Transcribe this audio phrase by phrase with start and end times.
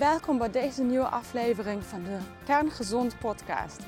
[0.00, 3.80] Welkom bij deze nieuwe aflevering van de Kerngezond podcast.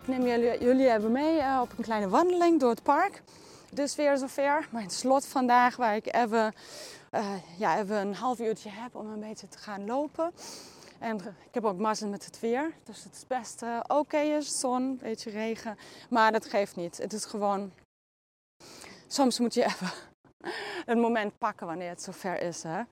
[0.00, 3.22] Ik neem jullie, jullie mee eh, op een kleine wandeling door het park.
[3.74, 6.54] Is weer zover, mijn slot vandaag waar ik even,
[7.10, 10.32] eh, ja, even een half uurtje heb om een beetje te gaan lopen.
[10.98, 14.82] En ik heb ook mazzel met het weer, dus het is best uh, oké, zon,
[14.82, 15.78] een beetje regen.
[16.10, 17.72] Maar dat geeft niet, het is gewoon...
[19.06, 19.90] Soms moet je even
[20.90, 22.62] het moment pakken wanneer het zover is.
[22.62, 22.82] Hè?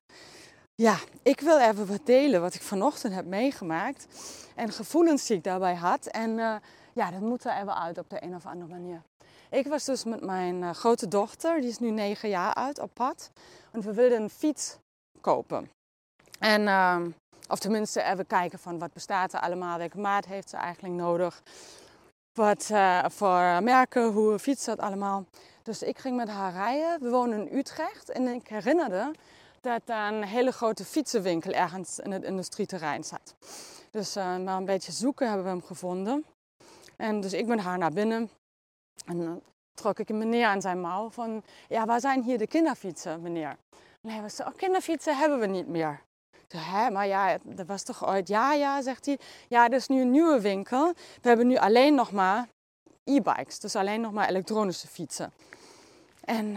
[0.80, 4.06] Ja, ik wil even wat delen wat ik vanochtend heb meegemaakt.
[4.54, 6.06] En gevoelens die ik daarbij had.
[6.06, 6.54] En uh,
[6.92, 9.02] ja, dat moet er even uit op de een of andere manier.
[9.50, 12.90] Ik was dus met mijn uh, grote dochter, die is nu negen jaar oud, op
[12.94, 13.30] pad.
[13.70, 14.76] En we wilden een fiets
[15.20, 15.70] kopen.
[16.38, 17.00] En, uh,
[17.48, 21.42] of tenminste even kijken van wat bestaat er allemaal, welke maat heeft ze eigenlijk nodig.
[22.32, 25.24] Wat uh, voor merken, hoe fietst dat allemaal.
[25.62, 27.00] Dus ik ging met haar rijden.
[27.00, 29.12] We wonen in Utrecht en ik herinnerde
[29.60, 33.34] dat er een hele grote fietsenwinkel ergens in het industrieterrein zat.
[33.90, 36.24] Dus uh, na een beetje zoeken hebben we hem gevonden.
[36.96, 38.30] En dus ik ben haar naar binnen
[39.06, 39.32] en uh,
[39.74, 43.56] trok ik een meneer aan zijn mouw van, ja, waar zijn hier de kinderfietsen, meneer?
[44.02, 46.00] En hij was zo, oh, kinderfietsen hebben we niet meer.
[46.48, 49.18] Zei, Hè, maar ja, dat was toch ooit, ja, ja, zegt hij.
[49.48, 50.92] Ja, dat is nu een nieuwe winkel.
[50.94, 52.48] We hebben nu alleen nog maar
[53.04, 55.32] e-bikes, dus alleen nog maar elektronische fietsen.
[56.20, 56.56] En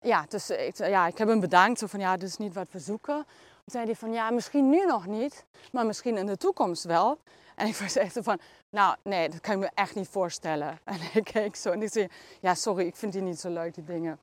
[0.00, 1.78] ja, dus ik, ja, ik heb hem bedankt.
[1.78, 3.14] Zo van ja, dit is niet wat we zoeken.
[3.14, 7.18] Toen zei hij van ja, misschien nu nog niet, maar misschien in de toekomst wel.
[7.54, 8.40] En ik was echt van,
[8.70, 10.78] nou nee, dat kan ik me echt niet voorstellen.
[10.84, 12.08] En ik keek zo en ik zei,
[12.40, 14.20] ja sorry, ik vind die niet zo leuk, die dingen.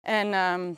[0.00, 0.76] En um,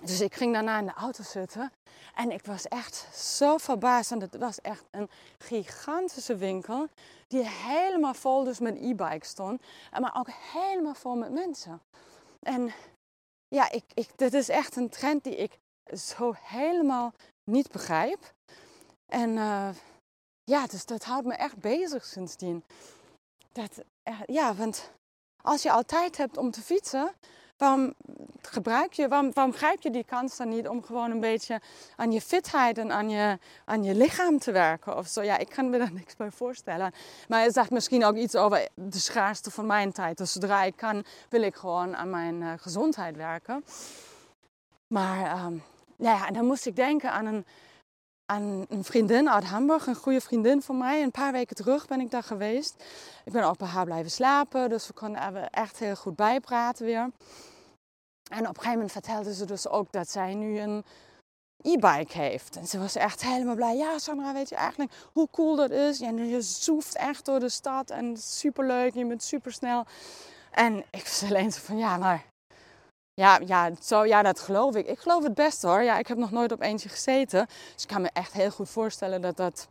[0.00, 1.72] dus ik ging daarna in de auto zitten.
[2.14, 4.10] En ik was echt zo verbaasd.
[4.10, 6.88] En het was echt een gigantische winkel.
[7.28, 9.62] Die helemaal vol dus met e-bikes stond.
[10.00, 11.80] Maar ook helemaal vol met mensen.
[12.42, 12.72] En
[13.48, 15.58] ja, ik, ik, dit is echt een trend die ik
[15.96, 17.12] zo helemaal
[17.44, 18.34] niet begrijp.
[19.06, 19.68] En uh,
[20.44, 22.64] ja, dus dat houdt me echt bezig sindsdien.
[23.52, 23.84] Dat,
[24.26, 24.90] ja, want
[25.42, 27.14] als je altijd hebt om te fietsen,
[27.56, 27.94] waarom
[28.42, 31.60] gebruik je, waarom, waarom grijp je die kans dan niet om gewoon een beetje
[31.96, 35.22] aan je fitheid en aan je, aan je lichaam te werken of zo?
[35.22, 36.92] Ja, ik kan me daar niks bij voorstellen.
[37.28, 40.18] Maar het zegt misschien ook iets over de schaarste van mijn tijd.
[40.18, 43.64] Dus zodra ik kan, wil ik gewoon aan mijn uh, gezondheid werken.
[44.86, 45.62] Maar um,
[45.96, 47.46] ja, en dan moest ik denken aan een,
[48.26, 51.02] aan een vriendin uit Hamburg, een goede vriendin van mij.
[51.02, 52.84] Een paar weken terug ben ik daar geweest.
[53.24, 57.10] Ik ben ook bij haar blijven slapen, dus we konden echt heel goed bijpraten weer.
[58.30, 60.84] En op een gegeven moment vertelde ze dus ook dat zij nu een
[61.62, 62.56] e-bike heeft.
[62.56, 63.76] En ze was echt helemaal blij.
[63.76, 65.98] Ja, Sandra, weet je eigenlijk hoe cool dat is?
[65.98, 69.84] Je zoeft echt door de stad en superleuk, je bent supersnel.
[70.50, 72.24] En ik was alleen zo van, ja, maar
[73.16, 74.86] ja, ja, zo, ja, dat geloof ik.
[74.86, 75.82] Ik geloof het best hoor.
[75.82, 77.46] Ja, ik heb nog nooit op eentje gezeten.
[77.74, 79.68] Dus ik kan me echt heel goed voorstellen dat dat,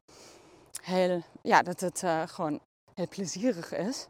[0.82, 2.60] heel, ja, dat het uh, gewoon
[2.94, 4.08] heel plezierig is.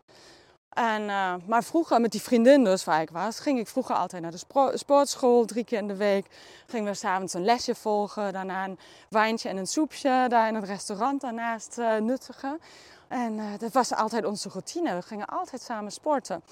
[0.70, 4.22] En, uh, maar vroeger met die vriendin dus waar ik was, ging ik vroeger altijd
[4.22, 6.26] naar de sportschool, drie keer in de week.
[6.68, 8.80] Gingen we s'avonds een lesje volgen, daarna een
[9.10, 12.60] wijntje en een soepje daar in het restaurant daarnaast uh, nuttigen.
[13.08, 14.96] En dat was altijd onze routine.
[14.96, 16.44] We gingen altijd samen sporten.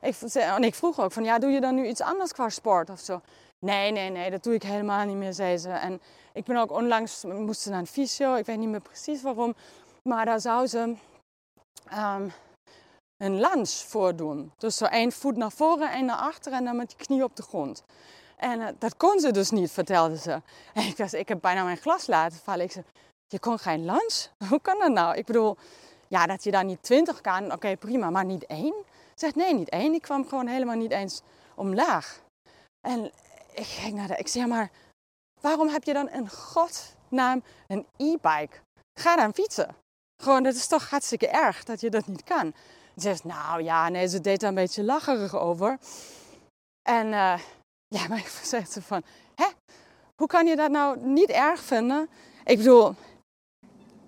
[0.00, 2.90] Ik, en ik vroeg ook van, ja, doe je dan nu iets anders qua sport
[2.90, 3.20] of zo?
[3.58, 5.68] Nee, nee, nee, dat doe ik helemaal niet meer, zei ze.
[5.68, 6.00] En
[6.32, 9.54] ik ben ook onlangs, moest naar een fysio, ik weet niet meer precies waarom.
[10.02, 10.78] Maar daar zou ze
[11.92, 12.32] um,
[13.16, 14.52] een lunge voor doen.
[14.58, 17.36] Dus zo één voet naar voren, één naar achteren en dan met die knie op
[17.36, 17.82] de grond.
[18.36, 20.42] En uh, dat kon ze dus niet, vertelde ze.
[20.74, 22.64] En ik, was, ik heb bijna mijn glas laten vallen.
[22.64, 22.84] Ik zei,
[23.26, 24.26] je kon geen lunge?
[24.48, 25.16] Hoe kan dat nou?
[25.16, 25.56] Ik bedoel,
[26.08, 28.74] ja, dat je daar niet twintig kan, oké, prima, maar niet één?
[29.20, 29.94] Zegt nee, niet één.
[29.94, 31.22] Ik kwam gewoon helemaal niet eens
[31.54, 32.20] omlaag.
[32.80, 33.04] En
[33.54, 34.16] ik ging naar de.
[34.16, 34.70] Ik zeg maar,
[35.40, 38.56] waarom heb je dan in godsnaam een e-bike?
[39.00, 39.74] Ga dan fietsen.
[40.22, 42.52] Gewoon, dat is toch hartstikke erg dat je dat niet kan.
[42.94, 45.78] Ze zegt, nou ja, nee, ze deed daar een beetje lacherig over.
[46.82, 47.40] En uh,
[47.88, 49.02] ja, maar ik zegt ze van,
[49.34, 49.46] hè,
[50.16, 52.08] hoe kan je dat nou niet erg vinden?
[52.44, 52.94] Ik bedoel,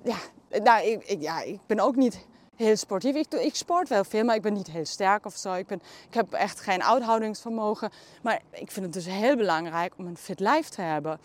[0.02, 0.16] ja,
[0.48, 2.26] nou, ik, ik, ja, ik ben ook niet
[2.56, 3.14] heel sportief.
[3.14, 5.54] Ik, ik, sport wel veel, maar ik ben niet heel sterk of zo.
[5.54, 7.90] Ik, ben, ik heb echt geen oudhoudingsvermogen.
[8.22, 11.18] Maar ik vind het dus heel belangrijk om een fit lijf te hebben.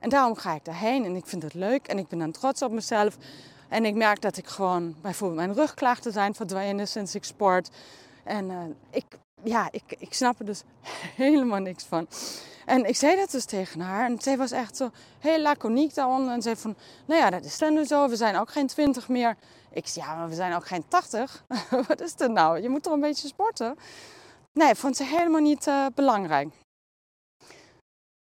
[0.00, 2.62] En daarom ga ik daarheen en ik vind het leuk en ik ben dan trots
[2.62, 3.16] op mezelf.
[3.68, 7.70] En ik merk dat ik gewoon, bijvoorbeeld mijn rugklachten zijn verdwenen sinds ik sport.
[8.24, 8.58] En uh,
[8.90, 9.04] ik,
[9.42, 10.62] ja, ik, ik snap er dus
[11.16, 12.06] helemaal niks van.
[12.64, 14.06] En ik zei dat dus tegen haar.
[14.06, 16.32] En zij was echt zo heel laconiek daaronder.
[16.32, 18.08] En zei van, nou ja, dat is dan nu zo.
[18.08, 19.36] We zijn ook geen twintig meer.
[19.74, 21.44] Ik zei, ja, maar we zijn ook geen 80.
[21.88, 22.62] Wat is dat nou?
[22.62, 23.76] Je moet toch een beetje sporten?
[24.52, 26.48] Nee, vond ze helemaal niet uh, belangrijk.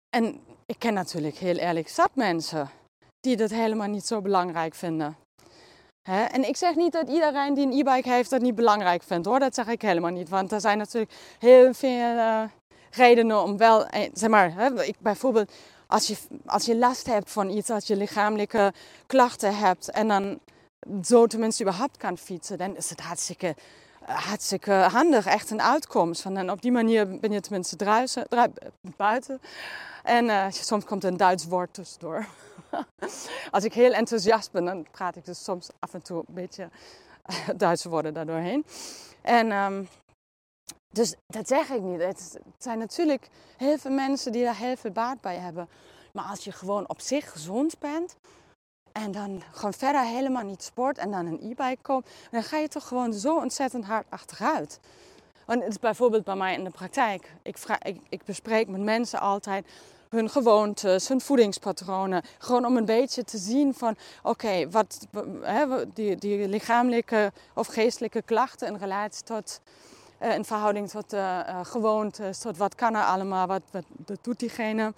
[0.10, 2.69] En ik ken natuurlijk heel eerlijk zat mensen
[3.19, 5.18] die dat helemaal niet zo belangrijk vinden.
[6.07, 9.40] En ik zeg niet dat iedereen die een e-bike heeft dat niet belangrijk vindt hoor.
[9.40, 10.30] Dat zeg ik helemaal niet.
[10.30, 12.44] Want er zijn natuurlijk heel veel uh,
[12.92, 15.51] redenen om wel, eh, zeg maar, ik bijvoorbeeld
[15.88, 18.74] als je, als je last hebt van iets, als je lichamelijke
[19.06, 20.40] klachten hebt en dan
[21.04, 23.56] zo tenminste überhaupt kan fietsen, dan is het hartstikke,
[24.06, 25.26] hartstikke handig.
[25.26, 26.22] Echt een uitkomst.
[26.22, 28.28] Van, en op die manier ben je tenminste druisen,
[28.98, 29.42] buiten.
[30.04, 32.26] En uh, soms komt een Duits woord tussendoor.
[33.52, 36.70] Als ik heel enthousiast ben, dan praat ik dus soms af en toe een beetje
[37.58, 38.66] Duitse woorden daardoorheen.
[39.22, 39.88] En um,
[40.90, 42.02] dus dat zeg ik niet.
[42.02, 43.28] Het zijn natuurlijk
[43.58, 45.70] heel veel mensen die daar heel veel baat bij hebben.
[46.14, 48.18] Maar als je gewoon op zich gezond bent
[48.98, 52.68] en dan gewoon verder helemaal niet sport en dan een e-bike koopt, dan ga je
[52.68, 54.80] toch gewoon zo ontzettend hard achteruit.
[55.46, 57.32] Want het is bijvoorbeeld bij mij in de praktijk.
[57.42, 57.58] Ik,
[58.10, 59.66] ik, bespreek met mensen altijd
[60.10, 62.22] hun gewoontes, hun voedingspatronen.
[62.38, 65.08] Gewoon om een beetje te zien van, oké, wat
[65.94, 69.62] die, die lichamelijke of geestelijke klachten in relatie tot,
[70.20, 74.94] in verhouding tot uh, gewoontes, tot wat kan er allemaal, wat, wat, wat doet diegene.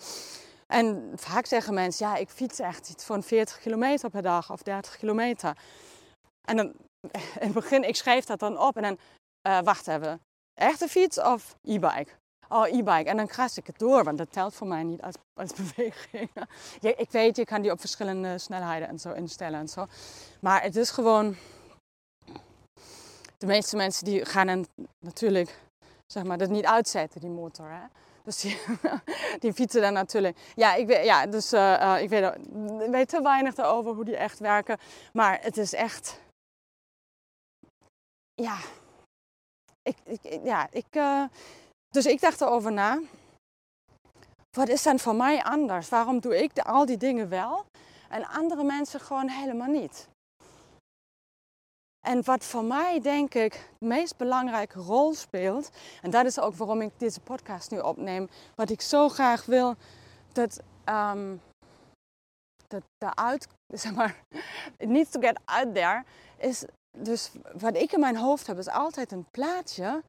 [0.74, 4.62] En vaak zeggen mensen, ja, ik fiets echt iets van 40 kilometer per dag of
[4.62, 5.58] 30 kilometer.
[6.48, 6.66] En dan,
[7.40, 8.98] in het begin, ik schrijf dat dan op en dan,
[9.48, 10.22] uh, wacht even,
[10.54, 12.12] echte fiets of e-bike?
[12.50, 13.10] oh, e-bike.
[13.10, 16.30] En dan kras ik het door, want dat telt voor mij niet als, als beweging.
[16.82, 19.86] ik weet, je kan die op verschillende snelheden en zo instellen en zo.
[20.40, 21.36] Maar het is gewoon...
[23.38, 24.66] De meeste mensen die gaan
[25.00, 25.60] natuurlijk,
[26.06, 27.70] zeg maar, dat niet uitzetten, die motor.
[27.70, 27.86] Hè?
[28.30, 28.42] Dus
[29.40, 30.38] die, fietsen dan natuurlijk.
[30.56, 32.38] Ja, ik weet, ja, dus, uh, ik, weet,
[32.90, 34.78] weet te weinig over hoe die echt werken.
[35.14, 36.22] Maar het is echt.
[38.34, 38.58] Ja.
[39.82, 41.24] Ik, ja, ik, uh,
[41.90, 43.00] dus ik dacht erover na.
[44.58, 45.90] Wat is dan voor mij anders?
[45.90, 47.66] Waarom doe ik al die dingen wel
[48.10, 50.08] en andere mensen gewoon helemaal niet?
[52.10, 55.70] En wat voor mij denk ik de meest belangrijke rol speelt,
[56.02, 59.76] en dat is ook waarom ik deze podcast nu opneem, wat ik zo graag wil
[60.32, 61.42] dat, um,
[62.68, 62.84] dat
[63.16, 63.48] uit,
[63.84, 64.24] zeg maar,
[64.78, 66.04] it needs to get out there,
[66.38, 66.64] is
[66.98, 70.04] dus wat ik in mijn hoofd heb, is altijd een plaatje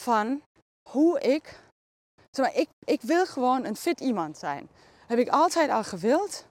[0.00, 0.42] van
[0.90, 1.60] hoe ik.
[2.30, 4.68] Zeg maar, ik, ik wil gewoon een fit iemand zijn.
[5.06, 6.47] heb ik altijd al gewild.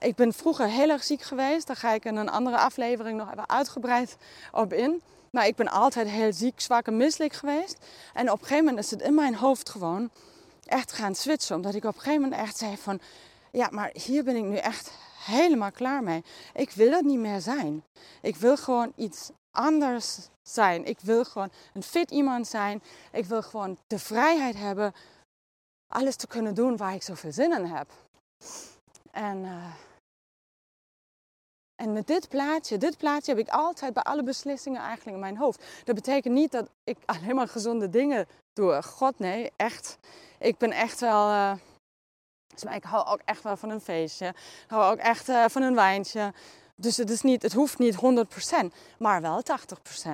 [0.00, 1.66] Ik ben vroeger heel erg ziek geweest.
[1.66, 4.16] Daar ga ik in een andere aflevering nog even uitgebreid
[4.52, 5.02] op in.
[5.30, 7.78] Maar ik ben altijd heel ziek, zwak en misselijk geweest.
[8.14, 10.10] En op een gegeven moment is het in mijn hoofd gewoon
[10.64, 11.56] echt gaan switchen.
[11.56, 13.00] Omdat ik op een gegeven moment echt zei van...
[13.52, 14.92] Ja, maar hier ben ik nu echt
[15.24, 16.24] helemaal klaar mee.
[16.54, 17.84] Ik wil het niet meer zijn.
[18.22, 20.84] Ik wil gewoon iets anders zijn.
[20.84, 22.82] Ik wil gewoon een fit iemand zijn.
[23.12, 24.92] Ik wil gewoon de vrijheid hebben
[25.88, 27.90] alles te kunnen doen waar ik zoveel zin in heb.
[29.10, 29.64] En, uh,
[31.80, 35.36] en met dit plaatje, dit plaatje heb ik altijd bij alle beslissingen eigenlijk in mijn
[35.36, 35.64] hoofd.
[35.84, 38.82] Dat betekent niet dat ik alleen maar gezonde dingen doe.
[38.82, 39.98] God nee, echt.
[40.38, 41.28] Ik ben echt wel.
[41.28, 41.52] Uh,
[42.74, 44.26] ik hou ook echt wel van een feestje.
[44.26, 46.32] Ik hou ook echt uh, van een wijntje.
[46.74, 48.66] Dus het, is niet, het hoeft niet 100%,
[48.98, 50.10] maar wel 80%.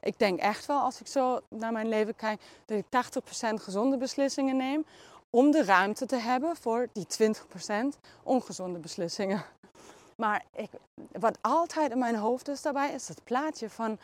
[0.00, 3.96] Ik denk echt wel, als ik zo naar mijn leven kijk, dat ik 80% gezonde
[3.96, 4.86] beslissingen neem.
[5.30, 9.44] Om de ruimte te hebben voor die 20% ongezonde beslissingen.
[10.22, 10.44] Maar
[11.12, 13.98] wat altijd in mijn hoofd is daarbij, is het plaatje van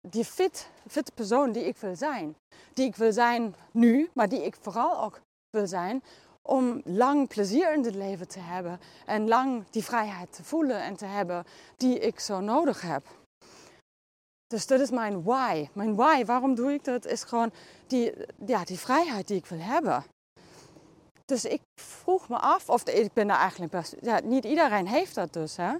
[0.00, 2.36] die fit, fitte persoon die ik wil zijn.
[2.72, 6.02] Die ik wil zijn nu, maar die ik vooral ook wil zijn
[6.42, 10.96] om lang plezier in het leven te hebben en lang die vrijheid te voelen en
[10.96, 11.44] te hebben
[11.76, 13.06] die ik zo nodig heb.
[14.46, 15.68] Dus dat is mijn why.
[15.72, 17.52] Mijn why, waarom doe ik dat, is gewoon
[17.86, 18.12] die,
[18.46, 20.04] ja, die vrijheid die ik wil hebben.
[21.24, 25.14] Dus ik vroeg me af, of ik ben daar eigenlijk best, ja, niet iedereen heeft
[25.14, 25.56] dat dus.
[25.56, 25.74] Hè?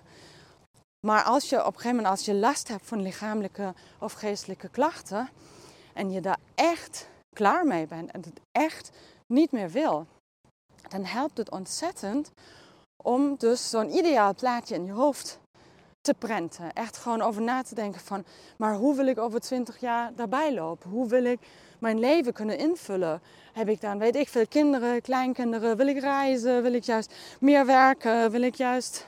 [1.06, 4.68] Maar als je op een gegeven moment, als je last hebt van lichamelijke of geestelijke
[4.68, 5.28] klachten
[5.94, 8.90] en je daar echt klaar mee bent en het echt
[9.26, 10.06] niet meer wil,
[10.88, 12.30] dan helpt het ontzettend
[13.02, 15.38] om dus zo'n ideaal plaatje in je hoofd
[16.00, 16.72] te prenten.
[16.72, 18.24] Echt gewoon over na te denken van,
[18.56, 20.90] maar hoe wil ik over 20 jaar daarbij lopen?
[20.90, 21.40] Hoe wil ik
[21.84, 23.22] mijn leven kunnen invullen?
[23.52, 25.76] Heb ik dan, weet ik veel, kinderen, kleinkinderen?
[25.76, 26.62] Wil ik reizen?
[26.62, 28.30] Wil ik juist meer werken?
[28.30, 29.06] Wil ik juist,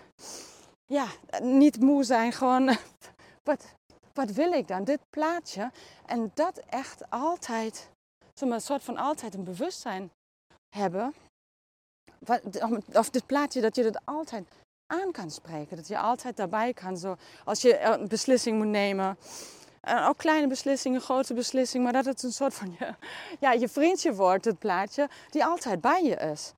[0.86, 1.06] ja,
[1.42, 2.32] niet moe zijn?
[2.32, 2.76] Gewoon,
[3.48, 3.64] wat,
[4.12, 4.84] wat wil ik dan?
[4.84, 5.70] Dit plaatje.
[6.06, 7.90] En dat echt altijd,
[8.34, 10.10] zo'n soort van altijd een bewustzijn
[10.76, 11.14] hebben
[12.92, 14.48] of dit plaatje, dat je het altijd
[14.86, 15.76] aan kan spreken.
[15.76, 16.96] Dat je altijd daarbij kan.
[16.96, 19.18] Zo, als je een beslissing moet nemen.
[19.86, 22.94] En ook kleine beslissingen, grote beslissingen, maar dat het een soort van je,
[23.40, 26.52] ja, je vriendje wordt, het plaatje, die altijd bij je is.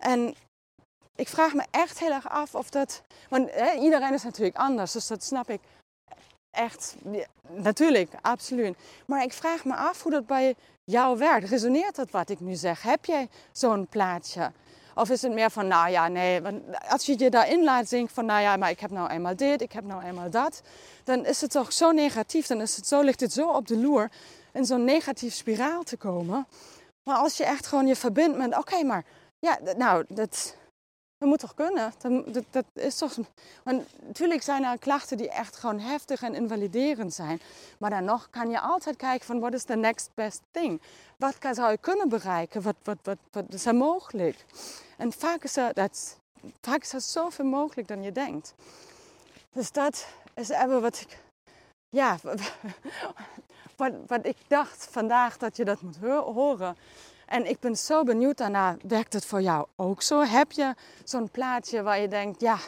[0.00, 0.34] En
[1.14, 3.02] ik vraag me echt heel erg af of dat.
[3.28, 5.60] Want hè, iedereen is natuurlijk anders, dus dat snap ik
[6.50, 6.96] echt.
[7.48, 8.76] natuurlijk, absoluut.
[9.06, 10.54] Maar ik vraag me af hoe dat bij
[10.84, 11.48] jou werkt.
[11.48, 12.82] Resoneert dat wat ik nu zeg?
[12.82, 14.52] Heb jij zo'n plaatje?
[14.94, 16.40] Of is het meer van, nou ja, nee,
[16.88, 19.60] als je je daarin laat zinken van, nou ja, maar ik heb nou eenmaal dit,
[19.60, 20.62] ik heb nou eenmaal dat,
[21.04, 23.76] dan is het toch zo negatief, dan is het zo, ligt het zo op de
[23.76, 24.10] loer
[24.52, 26.46] in zo'n negatief spiraal te komen.
[27.02, 29.04] Maar als je echt gewoon je verbindt met, oké, maar
[29.38, 30.56] ja, nou, dat,
[31.22, 31.92] dat moet toch kunnen?
[32.32, 33.16] Dat, dat, is toch.
[33.62, 37.40] Want natuurlijk zijn er klachten die echt gewoon heftig en invaliderend zijn.
[37.78, 40.80] Maar dan nog kan je altijd kijken van wat is de next best thing?
[41.16, 42.62] Wat kan, zou je kunnen bereiken?
[42.62, 44.44] Wat, wat, wat, wat is er mogelijk?
[44.96, 46.18] En vaak is er, dat,
[46.60, 48.54] vaak is er zoveel mogelijk dan je denkt.
[49.52, 51.18] Dus dat is even wat ik.
[51.88, 52.16] Ja,
[53.76, 56.76] wat, wat ik dacht vandaag dat je dat moet horen.
[57.32, 60.20] En ik ben zo benieuwd daarna, werkt het voor jou ook zo?
[60.20, 60.74] Heb je
[61.04, 62.58] zo'n plaatje waar je denkt, ja,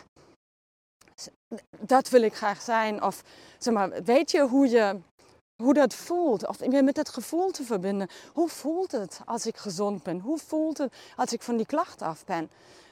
[1.81, 3.03] dat wil ik graag zijn?
[3.03, 3.23] Of
[3.59, 5.01] zeg maar, weet je hoe, je
[5.63, 6.47] hoe dat voelt?
[6.47, 8.09] Of je met het gevoel te verbinden.
[8.33, 10.21] Hoe voelt het als ik gezond ben?
[10.21, 12.51] Hoe voelt het als ik van die klacht af ben?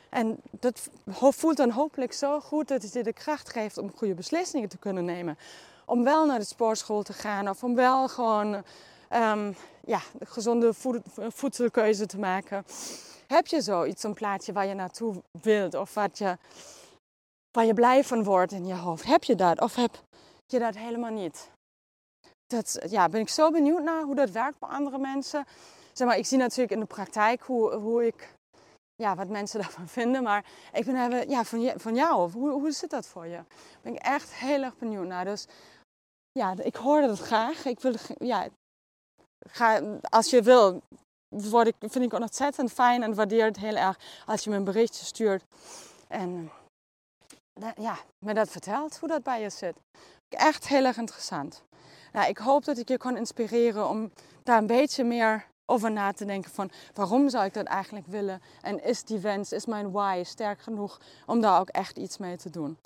[0.09, 0.89] En dat
[1.19, 4.79] voelt dan hopelijk zo goed dat het je de kracht geeft om goede beslissingen te
[4.79, 5.39] kunnen nemen.
[5.85, 8.63] Om wel naar de sportschool te gaan of om wel gewoon
[9.11, 10.73] um, ja, gezonde
[11.29, 12.65] voedselkeuze te maken.
[13.27, 16.37] Heb je zoiets, een plaatje waar je naartoe wilt of wat je,
[17.51, 19.05] waar je blij van wordt in je hoofd?
[19.05, 20.03] Heb je dat of heb
[20.47, 21.51] je dat helemaal niet?
[22.47, 25.45] Dat ja, ben ik zo benieuwd naar hoe dat werkt bij andere mensen.
[25.93, 28.35] Zeg maar, ik zie natuurlijk in de praktijk hoe, hoe ik,
[28.95, 30.23] ja, wat mensen daarvan vinden.
[30.23, 33.41] Maar ik ben even, ja, van, je, van jou, hoe, hoe zit dat voor je?
[33.83, 35.25] Ben ik echt heel erg benieuwd naar.
[35.25, 35.47] Dus
[36.33, 37.65] ja, ik hoorde het graag.
[37.65, 38.49] Ik wil, ja,
[40.09, 40.83] als je wil,
[41.29, 44.65] word ik, vind ik ontzettend fijn en waardeer het heel erg als je me een
[44.65, 45.45] berichtje stuurt.
[46.09, 46.51] En
[47.77, 49.77] ja, me dat vertelt, hoe dat bij je zit.
[50.29, 51.63] Echt heel erg interessant.
[52.13, 56.13] Nou, ik hoop dat ik je kan inspireren om daar een beetje meer over na
[56.13, 59.91] te denken van waarom zou ik dat eigenlijk willen en is die wens, is mijn
[59.91, 62.79] why sterk genoeg om daar ook echt iets mee te doen.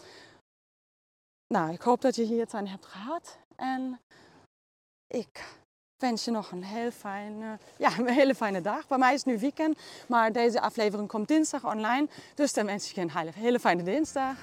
[1.54, 4.00] Nou, ik hoop dat je hier het aan hebt gehad en
[5.06, 5.44] ik
[5.98, 8.86] wens je nog een heel fijne, ja, een hele fijne dag.
[8.86, 12.08] Bij mij is het nu weekend, maar deze aflevering komt dinsdag online.
[12.34, 14.36] Dus dan wens ik je een hele fijne dinsdag.